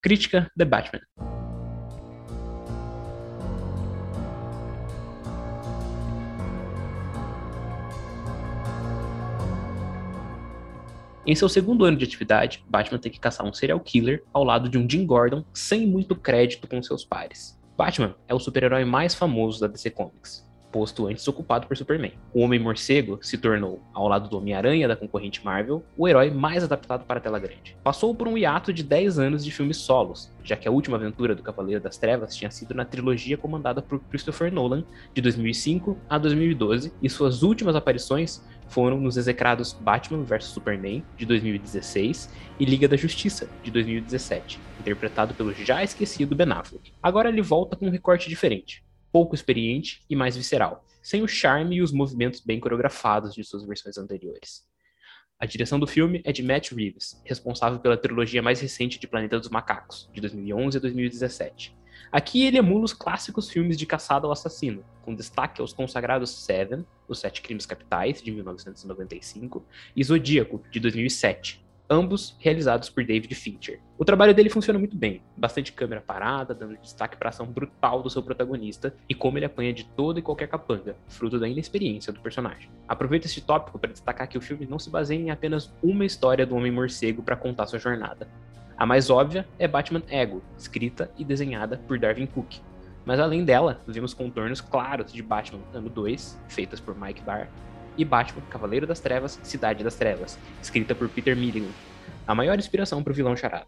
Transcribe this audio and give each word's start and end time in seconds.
Crítica 0.00 0.48
The 0.56 0.64
Batman. 0.64 1.00
Em 11.26 11.34
seu 11.34 11.48
segundo 11.48 11.84
ano 11.84 11.96
de 11.96 12.04
atividade, 12.04 12.64
Batman 12.68 12.98
tem 12.98 13.10
que 13.10 13.18
caçar 13.18 13.44
um 13.44 13.52
serial 13.52 13.80
killer 13.80 14.22
ao 14.32 14.44
lado 14.44 14.68
de 14.68 14.78
um 14.78 14.88
Jim 14.88 15.04
Gordon 15.04 15.44
sem 15.52 15.84
muito 15.84 16.14
crédito 16.14 16.68
com 16.68 16.80
seus 16.80 17.04
pares. 17.04 17.60
Batman 17.76 18.14
é 18.28 18.34
o 18.34 18.38
super-herói 18.38 18.84
mais 18.84 19.16
famoso 19.16 19.60
da 19.60 19.66
DC 19.66 19.90
Comics 19.90 20.47
posto 20.70 21.06
antes 21.06 21.26
ocupado 21.26 21.66
por 21.66 21.76
Superman. 21.76 22.12
O 22.32 22.40
Homem-Morcego 22.40 23.18
se 23.22 23.38
tornou, 23.38 23.80
ao 23.92 24.08
lado 24.08 24.28
do 24.28 24.38
Homem-Aranha 24.38 24.88
da 24.88 24.96
concorrente 24.96 25.44
Marvel, 25.44 25.82
o 25.96 26.06
herói 26.08 26.30
mais 26.30 26.64
adaptado 26.64 27.04
para 27.04 27.18
a 27.18 27.22
tela 27.22 27.38
grande. 27.38 27.76
Passou 27.82 28.14
por 28.14 28.28
um 28.28 28.36
hiato 28.36 28.72
de 28.72 28.82
10 28.82 29.18
anos 29.18 29.44
de 29.44 29.50
filmes 29.50 29.78
solos, 29.78 30.32
já 30.42 30.56
que 30.56 30.68
a 30.68 30.70
última 30.70 30.96
aventura 30.96 31.34
do 31.34 31.42
Cavaleiro 31.42 31.80
das 31.80 31.98
Trevas 31.98 32.34
tinha 32.34 32.50
sido 32.50 32.74
na 32.74 32.84
trilogia 32.84 33.36
comandada 33.36 33.82
por 33.82 34.00
Christopher 34.00 34.52
Nolan, 34.52 34.84
de 35.14 35.20
2005 35.20 35.96
a 36.08 36.18
2012, 36.18 36.92
e 37.02 37.08
suas 37.08 37.42
últimas 37.42 37.74
aparições 37.74 38.42
foram 38.68 39.00
nos 39.00 39.16
execrados 39.16 39.72
Batman 39.72 40.22
vs 40.22 40.44
Superman, 40.44 41.02
de 41.16 41.24
2016, 41.26 42.30
e 42.60 42.64
Liga 42.64 42.86
da 42.86 42.96
Justiça, 42.96 43.48
de 43.62 43.70
2017, 43.70 44.60
interpretado 44.80 45.34
pelo 45.34 45.52
já 45.52 45.82
esquecido 45.82 46.36
Ben 46.36 46.50
Affleck. 46.52 46.92
Agora 47.02 47.28
ele 47.28 47.42
volta 47.42 47.76
com 47.76 47.86
um 47.86 47.90
recorte 47.90 48.28
diferente, 48.28 48.84
pouco 49.12 49.34
experiente 49.34 50.02
e 50.08 50.16
mais 50.16 50.36
visceral, 50.36 50.84
sem 51.02 51.22
o 51.22 51.28
charme 51.28 51.76
e 51.76 51.82
os 51.82 51.92
movimentos 51.92 52.40
bem 52.40 52.60
coreografados 52.60 53.34
de 53.34 53.42
suas 53.44 53.64
versões 53.64 53.98
anteriores. 53.98 54.66
A 55.38 55.46
direção 55.46 55.78
do 55.78 55.86
filme 55.86 56.20
é 56.24 56.32
de 56.32 56.42
Matt 56.42 56.72
Reeves, 56.72 57.22
responsável 57.24 57.78
pela 57.78 57.96
trilogia 57.96 58.42
mais 58.42 58.60
recente 58.60 58.98
de 58.98 59.06
Planeta 59.06 59.38
dos 59.38 59.48
Macacos, 59.48 60.10
de 60.12 60.20
2011 60.20 60.78
a 60.78 60.80
2017. 60.80 61.76
Aqui 62.10 62.44
ele 62.44 62.58
emula 62.58 62.84
os 62.84 62.92
clássicos 62.92 63.48
filmes 63.48 63.76
de 63.76 63.86
caçada 63.86 64.26
ao 64.26 64.32
assassino, 64.32 64.84
com 65.02 65.14
destaque 65.14 65.60
aos 65.60 65.72
consagrados 65.72 66.30
Seven, 66.30 66.84
Os 67.06 67.20
Sete 67.20 67.42
Crimes 67.42 67.66
Capitais, 67.66 68.20
de 68.20 68.32
1995, 68.32 69.64
e 69.94 70.02
Zodíaco, 70.02 70.62
de 70.70 70.80
2007, 70.80 71.64
ambos 71.88 72.36
realizados 72.38 72.90
por 72.90 73.04
David 73.04 73.34
Fincher. 73.34 73.80
O 73.96 74.04
trabalho 74.04 74.34
dele 74.34 74.50
funciona 74.50 74.78
muito 74.78 74.96
bem, 74.96 75.22
bastante 75.36 75.72
câmera 75.72 76.00
parada, 76.00 76.54
dando 76.54 76.76
destaque 76.76 77.16
para 77.16 77.28
a 77.28 77.30
ação 77.30 77.46
brutal 77.46 78.02
do 78.02 78.10
seu 78.10 78.22
protagonista 78.22 78.94
e 79.08 79.14
como 79.14 79.38
ele 79.38 79.46
apanha 79.46 79.72
de 79.72 79.84
toda 79.84 80.18
e 80.18 80.22
qualquer 80.22 80.48
capanga, 80.48 80.96
fruto 81.08 81.38
da 81.38 81.48
inexperiência 81.48 82.12
do 82.12 82.20
personagem. 82.20 82.70
Aproveito 82.86 83.24
este 83.24 83.40
tópico 83.40 83.78
para 83.78 83.92
destacar 83.92 84.28
que 84.28 84.36
o 84.36 84.42
filme 84.42 84.66
não 84.66 84.78
se 84.78 84.90
baseia 84.90 85.18
em 85.18 85.30
apenas 85.30 85.72
uma 85.82 86.04
história 86.04 86.46
do 86.46 86.54
Homem-Morcego 86.54 87.22
para 87.22 87.36
contar 87.36 87.66
sua 87.66 87.78
jornada. 87.78 88.28
A 88.76 88.86
mais 88.86 89.10
óbvia 89.10 89.46
é 89.58 89.66
Batman 89.66 90.02
Ego, 90.08 90.42
escrita 90.56 91.10
e 91.16 91.24
desenhada 91.24 91.80
por 91.88 91.98
Darwin 91.98 92.26
Cook. 92.26 92.58
Mas 93.04 93.18
além 93.18 93.44
dela, 93.44 93.80
vemos 93.86 94.12
contornos 94.12 94.60
claros 94.60 95.12
de 95.12 95.22
Batman 95.22 95.62
Ano 95.72 95.88
2, 95.88 96.38
feitas 96.46 96.78
por 96.78 96.94
Mike 96.94 97.22
Barr, 97.22 97.48
e 97.98 98.04
Batman, 98.04 98.40
Cavaleiro 98.48 98.86
das 98.86 99.00
Trevas, 99.00 99.38
Cidade 99.42 99.84
das 99.84 99.96
Trevas, 99.96 100.38
escrita 100.62 100.94
por 100.94 101.08
Peter 101.08 101.36
Milligan, 101.36 101.68
a 102.26 102.34
maior 102.34 102.58
inspiração 102.58 103.02
para 103.02 103.10
o 103.10 103.14
vilão 103.14 103.36
Charada. 103.36 103.66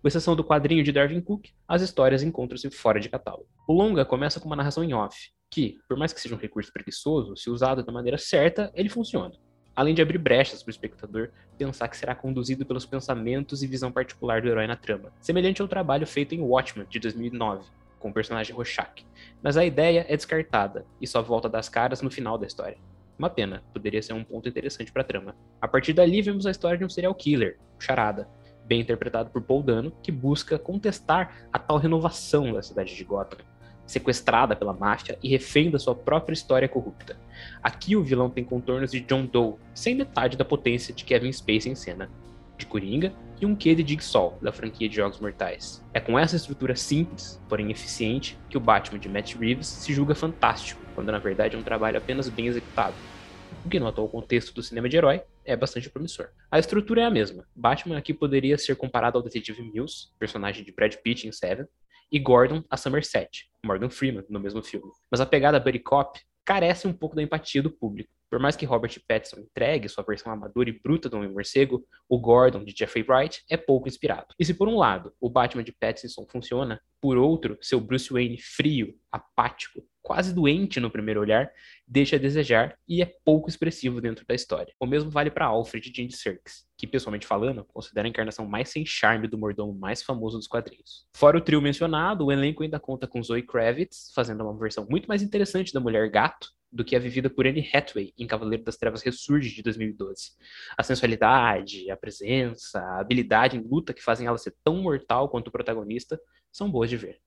Com 0.00 0.08
exceção 0.08 0.34
do 0.34 0.42
quadrinho 0.42 0.82
de 0.82 0.92
Darwin 0.92 1.20
Cook, 1.20 1.48
as 1.68 1.82
histórias 1.82 2.22
encontram-se 2.22 2.70
fora 2.70 2.98
de 2.98 3.10
catálogo. 3.10 3.48
O 3.68 3.74
longa 3.74 4.04
começa 4.04 4.40
com 4.40 4.46
uma 4.46 4.56
narração 4.56 4.82
em 4.82 4.94
off, 4.94 5.30
que, 5.50 5.78
por 5.86 5.98
mais 5.98 6.12
que 6.12 6.20
seja 6.20 6.34
um 6.34 6.38
recurso 6.38 6.72
preguiçoso, 6.72 7.36
se 7.36 7.50
usado 7.50 7.84
da 7.84 7.92
maneira 7.92 8.16
certa, 8.16 8.70
ele 8.74 8.88
funciona. 8.88 9.34
Além 9.74 9.94
de 9.94 10.00
abrir 10.00 10.18
brechas 10.18 10.62
para 10.62 10.70
o 10.70 10.72
espectador 10.72 11.30
pensar 11.58 11.88
que 11.88 11.96
será 11.96 12.14
conduzido 12.14 12.64
pelos 12.64 12.86
pensamentos 12.86 13.62
e 13.62 13.66
visão 13.66 13.92
particular 13.92 14.40
do 14.40 14.48
herói 14.48 14.66
na 14.66 14.76
trama, 14.76 15.12
semelhante 15.20 15.60
ao 15.60 15.68
trabalho 15.68 16.06
feito 16.06 16.34
em 16.34 16.40
Watchmen, 16.40 16.86
de 16.88 16.98
2009, 16.98 17.68
com 17.98 18.08
o 18.08 18.12
personagem 18.12 18.54
Rorschach. 18.54 19.06
Mas 19.42 19.56
a 19.56 19.64
ideia 19.64 20.06
é 20.08 20.16
descartada 20.16 20.86
e 21.00 21.06
só 21.06 21.20
volta 21.20 21.48
das 21.48 21.68
caras 21.68 22.00
no 22.00 22.10
final 22.10 22.38
da 22.38 22.46
história. 22.46 22.78
Uma 23.20 23.28
pena, 23.28 23.62
poderia 23.70 24.00
ser 24.00 24.14
um 24.14 24.24
ponto 24.24 24.48
interessante 24.48 24.90
para 24.90 25.02
a 25.02 25.04
trama. 25.04 25.36
A 25.60 25.68
partir 25.68 25.92
dali, 25.92 26.22
vemos 26.22 26.46
a 26.46 26.50
história 26.50 26.78
de 26.78 26.86
um 26.86 26.88
serial 26.88 27.14
killer, 27.14 27.58
o 27.78 27.82
Charada, 27.84 28.26
bem 28.64 28.80
interpretado 28.80 29.28
por 29.28 29.42
Paul 29.42 29.62
Dano, 29.62 29.92
que 30.02 30.10
busca 30.10 30.58
contestar 30.58 31.46
a 31.52 31.58
tal 31.58 31.76
renovação 31.76 32.50
da 32.50 32.62
cidade 32.62 32.96
de 32.96 33.04
Gotham, 33.04 33.44
sequestrada 33.84 34.56
pela 34.56 34.72
máfia 34.72 35.18
e 35.22 35.28
refém 35.28 35.70
da 35.70 35.78
sua 35.78 35.94
própria 35.94 36.32
história 36.32 36.66
corrupta. 36.66 37.20
Aqui 37.62 37.94
o 37.94 38.02
vilão 38.02 38.30
tem 38.30 38.42
contornos 38.42 38.90
de 38.90 39.00
John 39.00 39.26
Doe, 39.26 39.56
sem 39.74 39.94
metade 39.94 40.38
da 40.38 40.44
potência 40.46 40.94
de 40.94 41.04
Kevin 41.04 41.30
Spacey 41.30 41.70
em 41.70 41.74
cena, 41.74 42.08
de 42.60 42.66
Coringa 42.66 43.12
e 43.40 43.46
um 43.46 43.56
quê 43.56 43.74
de 43.74 43.86
Jigsaw, 43.86 44.38
da 44.40 44.52
franquia 44.52 44.88
de 44.88 44.96
Jogos 44.96 45.18
Mortais. 45.18 45.84
É 45.92 45.98
com 45.98 46.18
essa 46.18 46.36
estrutura 46.36 46.76
simples, 46.76 47.40
porém 47.48 47.70
eficiente, 47.70 48.38
que 48.48 48.56
o 48.56 48.60
Batman 48.60 48.98
de 48.98 49.08
Matt 49.08 49.34
Reeves 49.34 49.66
se 49.66 49.92
julga 49.92 50.14
fantástico, 50.14 50.80
quando 50.94 51.10
na 51.10 51.18
verdade 51.18 51.56
é 51.56 51.58
um 51.58 51.62
trabalho 51.62 51.98
apenas 51.98 52.28
bem 52.28 52.46
executado 52.46 52.94
o 53.64 53.68
que 53.68 53.78
no 53.78 53.86
atual 53.86 54.08
contexto 54.08 54.54
do 54.54 54.62
cinema 54.62 54.88
de 54.88 54.96
herói 54.96 55.22
é 55.44 55.56
bastante 55.56 55.90
promissor. 55.90 56.28
A 56.50 56.58
estrutura 56.58 57.02
é 57.02 57.04
a 57.04 57.10
mesma. 57.10 57.46
Batman 57.54 57.98
aqui 57.98 58.14
poderia 58.14 58.56
ser 58.56 58.76
comparado 58.76 59.18
ao 59.18 59.24
detetive 59.24 59.62
Mills, 59.62 60.08
personagem 60.18 60.64
de 60.64 60.72
Brad 60.72 60.94
Pitt 60.96 61.26
em 61.26 61.32
Seven, 61.32 61.66
e 62.12 62.18
Gordon 62.18 62.64
a 62.68 62.76
Somerset, 62.76 63.50
Morgan 63.64 63.90
Freeman, 63.90 64.24
no 64.28 64.40
mesmo 64.40 64.62
filme. 64.62 64.90
Mas 65.10 65.20
a 65.20 65.26
pegada 65.26 65.60
Buddy 65.60 65.78
Cop 65.78 66.18
carece 66.44 66.88
um 66.88 66.92
pouco 66.92 67.14
da 67.14 67.22
empatia 67.22 67.62
do 67.62 67.70
público. 67.70 68.10
Por 68.30 68.38
mais 68.38 68.54
que 68.54 68.64
Robert 68.64 68.96
Pattinson 69.08 69.40
entregue 69.40 69.88
sua 69.88 70.04
versão 70.04 70.32
amadora 70.32 70.70
e 70.70 70.80
bruta 70.80 71.08
do 71.08 71.16
Homem-Morcego, 71.16 71.84
o 72.08 72.18
Gordon 72.18 72.64
de 72.64 72.72
Jeffrey 72.76 73.04
Wright 73.06 73.42
é 73.50 73.56
pouco 73.56 73.88
inspirado. 73.88 74.28
E 74.38 74.44
se 74.44 74.54
por 74.54 74.68
um 74.68 74.76
lado 74.76 75.12
o 75.20 75.28
Batman 75.28 75.64
de 75.64 75.72
Pattinson 75.72 76.24
funciona, 76.30 76.80
por 77.00 77.16
outro, 77.18 77.58
seu 77.60 77.80
Bruce 77.80 78.12
Wayne 78.12 78.38
frio, 78.38 78.94
apático, 79.10 79.82
quase 80.00 80.32
doente 80.32 80.78
no 80.78 80.90
primeiro 80.90 81.20
olhar, 81.20 81.50
deixa 81.86 82.16
a 82.16 82.18
desejar 82.18 82.78
e 82.86 83.02
é 83.02 83.06
pouco 83.24 83.48
expressivo 83.48 84.00
dentro 84.00 84.24
da 84.24 84.34
história. 84.34 84.72
O 84.78 84.86
mesmo 84.86 85.10
vale 85.10 85.30
para 85.30 85.46
Alfred 85.46 85.90
de 85.90 86.02
Andy 86.02 86.16
Serkis, 86.16 86.66
que 86.76 86.86
pessoalmente 86.86 87.26
falando, 87.26 87.64
considera 87.64 88.06
a 88.06 88.10
encarnação 88.10 88.46
mais 88.46 88.68
sem 88.68 88.86
charme 88.86 89.26
do 89.26 89.38
mordomo 89.38 89.74
mais 89.74 90.02
famoso 90.02 90.38
dos 90.38 90.46
quadrinhos. 90.46 91.06
Fora 91.16 91.36
o 91.36 91.40
trio 91.40 91.60
mencionado, 91.60 92.26
o 92.26 92.32
elenco 92.32 92.62
ainda 92.62 92.78
conta 92.78 93.08
com 93.08 93.22
Zoe 93.22 93.42
Kravitz, 93.42 94.12
fazendo 94.14 94.44
uma 94.44 94.56
versão 94.56 94.86
muito 94.88 95.06
mais 95.06 95.22
interessante 95.22 95.72
da 95.72 95.80
Mulher 95.80 96.08
Gato, 96.10 96.48
do 96.72 96.84
que 96.84 96.94
a 96.94 96.98
vivida 96.98 97.28
por 97.28 97.46
Anne 97.46 97.68
Hathaway 97.72 98.12
em 98.16 98.26
Cavaleiro 98.26 98.62
das 98.62 98.76
Trevas 98.76 99.02
Ressurge 99.02 99.54
de 99.54 99.62
2012. 99.62 100.32
A 100.76 100.82
sensualidade, 100.82 101.90
a 101.90 101.96
presença, 101.96 102.80
a 102.80 103.00
habilidade 103.00 103.56
em 103.56 103.60
luta 103.60 103.92
que 103.92 104.02
fazem 104.02 104.26
ela 104.26 104.38
ser 104.38 104.54
tão 104.62 104.76
mortal 104.76 105.28
quanto 105.28 105.48
o 105.48 105.52
protagonista 105.52 106.20
são 106.52 106.70
boas 106.70 106.88
de 106.88 106.96
ver. 106.96 107.20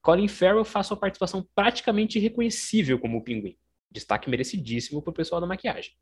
Colin 0.00 0.28
Farrell 0.28 0.64
faz 0.64 0.86
sua 0.86 0.96
participação 0.96 1.46
praticamente 1.54 2.18
irreconhecível 2.18 2.98
como 2.98 3.18
o 3.18 3.24
Pinguim. 3.24 3.56
Destaque 3.90 4.30
merecidíssimo 4.30 5.02
pro 5.02 5.12
pessoal 5.12 5.40
da 5.40 5.46
maquiagem. 5.46 5.92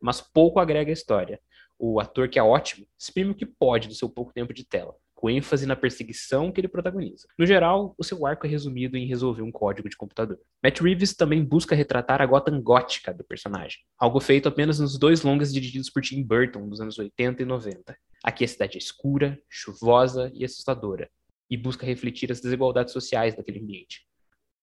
Mas 0.00 0.20
pouco 0.20 0.60
agrega 0.60 0.90
a 0.90 0.92
história. 0.92 1.40
O 1.78 1.98
ator, 1.98 2.28
que 2.28 2.38
é 2.38 2.42
ótimo, 2.42 2.86
exprime 2.98 3.30
o 3.30 3.34
que 3.34 3.46
pode 3.46 3.88
do 3.88 3.94
seu 3.94 4.08
pouco 4.08 4.32
tempo 4.32 4.52
de 4.52 4.64
tela 4.64 4.94
com 5.24 5.30
ênfase 5.30 5.64
na 5.64 5.74
perseguição 5.74 6.52
que 6.52 6.60
ele 6.60 6.68
protagoniza. 6.68 7.26
No 7.38 7.46
geral, 7.46 7.94
o 7.96 8.04
seu 8.04 8.26
arco 8.26 8.46
é 8.46 8.50
resumido 8.50 8.94
em 8.94 9.06
resolver 9.06 9.40
um 9.40 9.50
código 9.50 9.88
de 9.88 9.96
computador. 9.96 10.38
Matt 10.62 10.82
Reeves 10.82 11.14
também 11.14 11.42
busca 11.42 11.74
retratar 11.74 12.20
a 12.20 12.26
Gotham 12.26 12.60
gótica 12.60 13.10
do 13.14 13.24
personagem, 13.24 13.78
algo 13.98 14.20
feito 14.20 14.50
apenas 14.50 14.78
nos 14.78 14.98
dois 14.98 15.22
longas 15.22 15.50
dirigidos 15.50 15.88
por 15.88 16.02
Tim 16.02 16.22
Burton 16.22 16.68
dos 16.68 16.78
anos 16.78 16.98
80 16.98 17.40
e 17.40 17.46
90. 17.46 17.96
Aqui 18.22 18.44
a 18.44 18.48
cidade 18.48 18.76
é 18.76 18.78
escura, 18.78 19.38
chuvosa 19.48 20.30
e 20.34 20.44
assustadora, 20.44 21.08
e 21.48 21.56
busca 21.56 21.86
refletir 21.86 22.30
as 22.30 22.42
desigualdades 22.42 22.92
sociais 22.92 23.34
daquele 23.34 23.60
ambiente. 23.60 24.02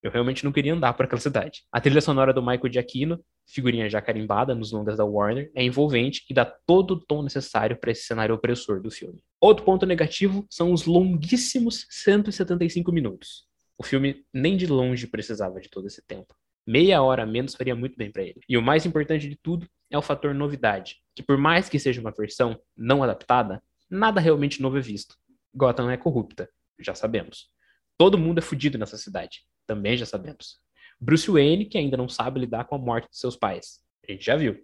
Eu 0.03 0.11
realmente 0.11 0.43
não 0.45 0.51
queria 0.51 0.75
andar 0.75 0.93
por 0.93 1.05
aquela 1.05 1.21
cidade. 1.21 1.63
A 1.71 1.81
trilha 1.81 2.01
sonora 2.01 2.31
do 2.31 2.41
Michael 2.43 2.71
Giacchino, 2.71 3.19
figurinha 3.47 3.89
já 3.89 3.99
carimbada 3.99 4.53
nos 4.53 4.71
longas 4.71 4.97
da 4.97 5.05
Warner, 5.05 5.51
é 5.55 5.63
envolvente 5.63 6.23
e 6.29 6.35
dá 6.35 6.45
todo 6.45 6.91
o 6.91 6.99
tom 6.99 7.23
necessário 7.23 7.75
para 7.75 7.91
esse 7.91 8.03
cenário 8.03 8.35
opressor 8.35 8.79
do 8.79 8.91
filme. 8.91 9.23
Outro 9.41 9.65
ponto 9.65 9.85
negativo 9.85 10.45
são 10.49 10.71
os 10.71 10.85
longuíssimos 10.85 11.87
175 11.89 12.91
minutos. 12.91 13.47
O 13.77 13.83
filme 13.83 14.23
nem 14.31 14.55
de 14.55 14.67
longe 14.67 15.07
precisava 15.07 15.59
de 15.59 15.67
todo 15.67 15.87
esse 15.87 16.01
tempo. 16.05 16.35
Meia 16.65 17.01
hora 17.01 17.23
a 17.23 17.25
menos 17.25 17.55
faria 17.55 17.75
muito 17.75 17.97
bem 17.97 18.11
para 18.11 18.21
ele. 18.21 18.39
E 18.47 18.55
o 18.55 18.61
mais 18.61 18.85
importante 18.85 19.27
de 19.27 19.35
tudo 19.35 19.67
é 19.89 19.97
o 19.97 20.01
fator 20.01 20.33
novidade, 20.35 20.97
que 21.15 21.23
por 21.23 21.37
mais 21.37 21.67
que 21.67 21.79
seja 21.79 21.99
uma 21.99 22.11
versão 22.11 22.61
não 22.77 23.03
adaptada, 23.03 23.61
nada 23.89 24.21
realmente 24.21 24.61
novo 24.61 24.77
é 24.77 24.81
visto. 24.81 25.17
Gotham 25.53 25.89
é 25.89 25.97
corrupta, 25.97 26.47
já 26.79 26.93
sabemos. 26.93 27.49
Todo 27.97 28.17
mundo 28.17 28.37
é 28.37 28.41
fudido 28.41 28.77
nessa 28.77 28.97
cidade 28.97 29.41
também 29.71 29.95
já 29.95 30.05
sabemos. 30.05 30.59
Bruce 30.99 31.31
Wayne, 31.31 31.65
que 31.65 31.77
ainda 31.77 31.95
não 31.95 32.09
sabe 32.09 32.41
lidar 32.41 32.65
com 32.65 32.75
a 32.75 32.77
morte 32.77 33.09
de 33.09 33.17
seus 33.17 33.37
pais, 33.37 33.79
a 34.05 34.11
gente 34.11 34.25
já 34.25 34.35
viu 34.35 34.61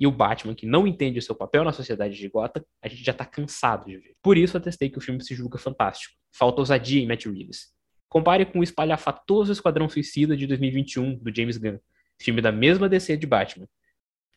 e 0.00 0.06
o 0.06 0.10
Batman, 0.10 0.54
que 0.54 0.64
não 0.64 0.86
entende 0.86 1.18
o 1.18 1.22
seu 1.22 1.34
papel 1.34 1.62
na 1.62 1.72
sociedade 1.72 2.16
de 2.16 2.26
Gotham, 2.26 2.64
a 2.82 2.88
gente 2.88 3.04
já 3.04 3.12
tá 3.12 3.26
cansado 3.26 3.84
de 3.84 3.98
ver. 3.98 4.14
Por 4.22 4.38
isso 4.38 4.56
atestei 4.56 4.88
que 4.88 4.96
o 4.96 5.00
filme 5.00 5.22
se 5.22 5.34
julga 5.34 5.58
fantástico. 5.58 6.14
Falta 6.32 6.62
ousadia 6.62 7.02
em 7.02 7.06
Matt 7.06 7.26
Reeves. 7.26 7.68
Compare 8.08 8.46
com 8.46 8.60
o 8.60 8.62
espalhafatoso 8.62 9.52
Esquadrão 9.52 9.90
Suicida 9.90 10.34
de 10.34 10.46
2021, 10.46 11.16
do 11.18 11.36
James 11.36 11.58
Gunn, 11.58 11.78
filme 12.18 12.40
da 12.40 12.50
mesma 12.50 12.88
DC 12.88 13.14
de 13.18 13.26
Batman. 13.26 13.68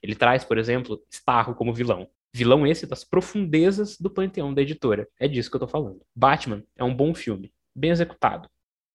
Ele 0.02 0.16
traz, 0.16 0.44
por 0.44 0.58
exemplo, 0.58 1.02
Starro 1.10 1.56
como 1.56 1.74
vilão. 1.74 2.10
Vilão 2.36 2.68
esse 2.68 2.86
das 2.86 3.06
profundezas 3.06 3.98
do 3.98 4.10
panteão 4.10 4.54
da 4.54 4.62
editora. 4.62 5.08
É 5.18 5.30
disso 5.30 5.50
que 5.50 5.56
eu 5.56 5.62
tô 5.62 5.68
falando. 5.68 6.02
Batman 6.14 6.62
é 6.76 6.84
um 6.84 6.94
bom 6.94 7.16
filme, 7.16 7.54
bem 7.74 7.92
executado. 7.92 8.50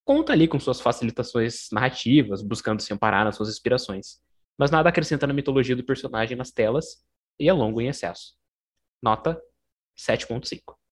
Conta 0.04 0.32
ali 0.34 0.46
com 0.46 0.60
suas 0.60 0.80
facilitações 0.82 1.68
narrativas, 1.72 2.42
buscando 2.42 2.82
se 2.82 2.92
amparar 2.92 3.24
nas 3.24 3.36
suas 3.36 3.48
inspirações 3.48 4.18
mas 4.58 4.70
nada 4.70 4.88
acrescenta 4.88 5.26
na 5.26 5.32
mitologia 5.32 5.76
do 5.76 5.84
personagem 5.84 6.36
nas 6.36 6.50
telas 6.50 7.04
e 7.38 7.48
é 7.48 7.52
longo 7.52 7.80
em 7.80 7.88
excesso. 7.88 8.34
Nota 9.02 9.40
7.5. 9.96 10.77